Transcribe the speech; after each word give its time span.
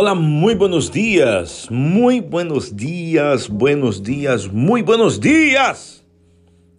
Olá, 0.00 0.14
muito 0.14 0.58
buenos 0.58 0.88
dias, 0.88 1.66
muito 1.68 2.28
buenos 2.28 2.72
dias, 2.72 3.48
buenos 3.48 4.00
dias, 4.00 4.46
muito 4.46 4.86
buenos 4.86 5.18
dias. 5.18 6.04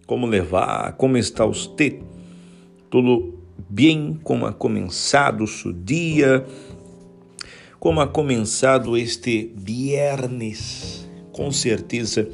Como 0.06 0.26
levar? 0.26 0.96
Como 0.96 1.18
está 1.18 1.44
você? 1.44 2.00
Tudo 2.88 3.38
bem? 3.68 4.18
Como 4.24 4.46
ha 4.46 4.54
começado 4.54 5.46
seu 5.46 5.70
dia? 5.70 6.46
Como 7.78 8.00
ha 8.00 8.08
começado 8.08 8.96
este 8.96 9.52
viernes? 9.54 11.06
Com 11.30 11.52
certeza 11.52 12.26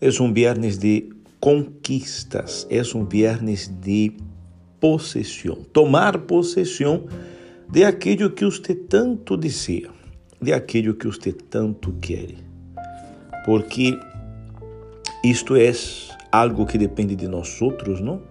é 0.00 0.08
um 0.22 0.32
viernes 0.32 0.78
de 0.78 1.10
conquistas, 1.38 2.66
é 2.70 2.80
um 2.96 3.04
viernes 3.04 3.68
de 3.82 4.14
possessão. 4.80 5.56
Tomar 5.70 6.16
possessão 6.20 7.04
de 7.70 7.84
aquilo 7.84 8.30
que 8.30 8.46
você 8.46 8.74
tanto 8.74 9.36
deseja, 9.36 9.90
de 10.40 10.52
aquilo 10.52 10.94
que 10.94 11.06
você 11.06 11.32
tanto 11.32 11.92
quer. 12.00 12.34
Porque 13.44 13.98
isto 15.24 15.56
é 15.56 15.72
algo 16.30 16.66
que 16.66 16.78
depende 16.78 17.16
de 17.16 17.26
nós 17.26 17.60
outros, 17.60 18.00
não? 18.00 18.22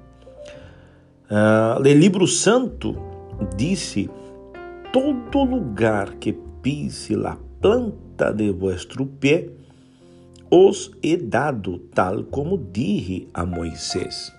Ah, 1.30 1.78
o 1.80 1.84
livro 1.84 2.26
santo 2.28 2.96
disse: 3.56 4.10
todo 4.92 5.44
lugar 5.44 6.16
que 6.16 6.34
pise 6.62 7.16
a 7.26 7.38
planta 7.62 8.32
de 8.32 8.52
vuestro 8.52 9.06
pé, 9.06 9.50
os 10.50 10.92
he 11.04 11.18
dado, 11.18 11.80
tal 11.94 12.24
como 12.24 12.58
dije 12.58 13.28
a 13.34 13.46
Moisés. 13.46 14.32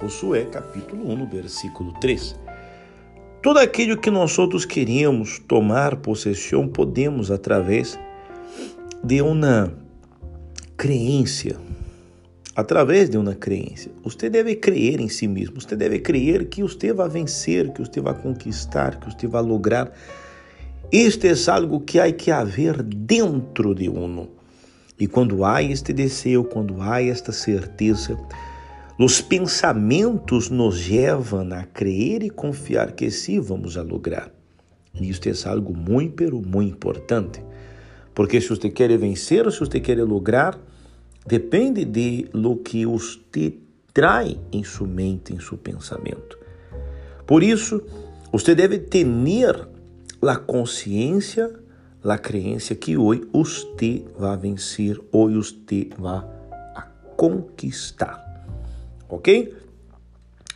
Josué 0.00 0.44
capítulo 0.44 1.10
1, 1.12 1.26
versículo 1.26 1.92
3. 2.00 2.38
Tudo 3.42 3.58
aquilo 3.58 3.96
que 3.96 4.08
nós 4.08 4.38
outros 4.38 4.64
queríamos 4.64 5.40
tomar 5.40 5.96
possessão, 5.96 6.68
podemos 6.68 7.28
através 7.28 7.98
de 9.02 9.20
uma 9.20 9.76
crença. 10.76 11.56
Através 12.54 13.10
de 13.10 13.18
uma 13.18 13.34
crença. 13.34 13.90
Você 14.04 14.30
deve 14.30 14.54
crer 14.54 15.00
em 15.00 15.08
si 15.08 15.26
mesmo. 15.26 15.60
Você 15.60 15.74
deve 15.74 15.98
crer 15.98 16.44
que 16.48 16.62
você 16.62 16.92
vai 16.92 17.08
vencer, 17.08 17.72
que 17.72 17.80
você 17.80 18.00
vai 18.00 18.14
conquistar, 18.14 19.00
que 19.00 19.12
você 19.12 19.26
vai 19.26 19.42
lograr. 19.42 19.90
Este 20.92 21.26
é 21.26 21.50
algo 21.50 21.80
que 21.80 21.98
há 21.98 22.12
que 22.12 22.30
haver 22.30 22.80
dentro 22.80 23.74
de 23.74 23.88
uno. 23.88 24.28
E 25.00 25.08
quando 25.08 25.44
há 25.44 25.60
este 25.60 25.92
desejo, 25.92 26.44
quando 26.44 26.80
há 26.80 27.02
esta 27.02 27.32
certeza, 27.32 28.16
os 29.04 29.20
pensamentos 29.20 30.48
nos 30.48 30.88
levam 30.88 31.52
a 31.52 31.64
crer 31.64 32.22
e 32.22 32.30
confiar 32.30 32.92
que 32.92 33.10
sim 33.10 33.40
vamos 33.40 33.76
a 33.76 33.82
lograr. 33.82 34.30
Isto 34.94 35.28
é 35.28 35.32
algo 35.48 35.76
muito, 35.76 36.14
pero 36.14 36.40
muito 36.40 36.74
importante. 36.74 37.42
Porque 38.14 38.40
se 38.40 38.50
você 38.50 38.70
quer 38.70 38.96
vencer, 38.96 39.50
se 39.50 39.58
você 39.58 39.80
quer 39.80 39.98
lograr, 40.04 40.56
depende 41.26 41.84
de 41.84 42.28
lo 42.32 42.58
que 42.58 42.86
você 42.86 43.54
traz 43.92 44.36
em 44.52 44.62
sua 44.62 44.86
mente, 44.86 45.34
em 45.34 45.40
seu 45.40 45.58
pensamento. 45.58 46.38
Por 47.26 47.42
isso, 47.42 47.82
você 48.30 48.54
deve 48.54 48.78
ter 48.78 49.04
a 50.22 50.36
consciência, 50.36 51.52
a 52.04 52.18
crença 52.18 52.76
que 52.76 52.96
hoje 52.96 53.22
você 53.32 54.04
vai 54.16 54.36
vencer, 54.36 54.96
hoje 55.10 55.36
você 55.36 55.90
vai 55.98 56.22
conquistar 57.16 58.31
ok? 59.12 59.52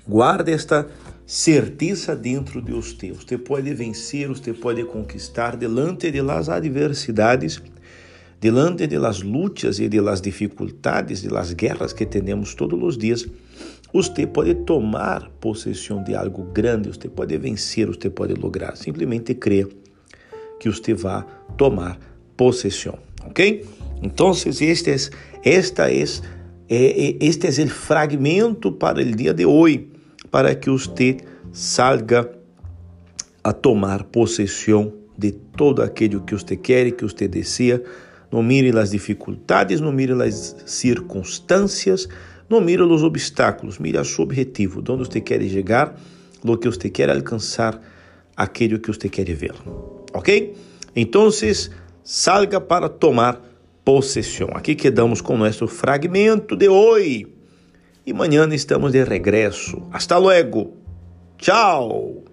Guarde 0.09 0.53
esta 0.53 0.89
certeza 1.27 2.17
dentro 2.17 2.63
de 2.63 2.73
você. 2.73 3.13
Você 3.13 3.37
pode 3.37 3.75
vencer, 3.75 4.29
você 4.29 4.53
pode 4.55 4.83
conquistar 4.85 5.57
delante 5.57 6.11
de 6.11 6.23
las 6.23 6.49
adversidades, 6.49 7.63
delante 8.41 8.87
de 8.87 8.99
las 8.99 9.23
lutas 9.23 9.79
e 9.79 9.89
de 9.89 10.01
las 10.01 10.23
dificuldades, 10.23 11.23
de 11.23 11.29
las 11.29 11.55
guerras 11.55 11.93
que 11.93 12.07
temos 12.07 12.55
todos 12.55 12.83
os 12.83 12.97
dias. 12.97 13.27
Você 13.93 14.27
pode 14.27 14.55
tomar 14.65 15.31
possessão 15.41 16.03
de 16.03 16.15
algo 16.15 16.45
grande, 16.45 16.89
você 16.89 17.09
pode 17.09 17.37
vencer, 17.37 17.87
você 17.87 18.09
pode 18.09 18.35
lograr. 18.35 18.77
Simplesmente 18.77 19.35
creia 19.35 19.69
que 20.59 20.71
você 20.71 20.95
vai 20.95 21.25
tomar 21.59 21.99
possessão, 22.37 22.99
ok? 23.25 23.67
Então, 24.03 24.33
este 24.33 24.91
é, 24.91 24.97
esta 25.43 25.91
é 25.91 26.05
este 26.69 27.47
é 27.47 27.65
o 27.65 27.69
fragmento 27.69 28.73
para 28.73 29.01
o 29.01 29.05
dia 29.05 29.33
de 29.33 29.47
hoje, 29.47 29.89
para 30.31 30.55
que 30.55 30.69
você 30.69 31.19
salga 31.53 32.31
a 33.43 33.53
tomar 33.53 34.05
possessão 34.05 34.93
de 35.17 35.31
todo 35.31 35.83
aquilo 35.83 36.21
que 36.23 36.35
você 36.35 36.57
quer 36.57 36.91
que 36.91 37.05
você 37.05 37.29
deseja. 37.29 37.81
Não 38.31 38.43
mire 38.43 38.77
as 38.77 38.91
dificuldades, 38.91 39.81
não 39.81 39.93
mire 39.93 40.13
as 40.21 40.57
circunstâncias, 40.67 42.09
não 42.51 42.61
mire 42.61 42.83
os 42.83 43.03
obstáculos, 43.03 43.79
mire 43.79 43.99
o 43.99 44.05
seu 44.05 44.25
objetivo, 44.25 44.81
onde 44.81 45.09
você 45.09 45.21
quer 45.21 45.41
chegar, 45.43 45.97
o 46.45 46.57
que 46.57 46.69
você 46.69 46.91
quer 46.91 47.09
alcançar, 47.09 47.81
aquilo 48.37 48.79
que 48.81 48.89
você 48.89 49.09
quer 49.09 49.25
ver. 49.33 49.55
Ok? 50.13 50.55
Então, 50.95 51.29
salga 52.03 52.61
para 52.61 52.89
tomar 52.89 53.41
possessão. 53.87 54.49
Aqui 54.53 54.75
quedamos 54.75 55.21
com 55.21 55.39
nosso 55.39 55.69
fragmento 55.69 56.57
de 56.57 56.69
hoje. 56.69 57.29
E 58.05 58.11
amanhã 58.11 58.45
estamos 58.53 58.91
de 58.91 59.05
regresso. 59.05 59.81
Hasta 59.93 60.19
luego. 60.19 60.75
Tchau. 61.39 62.26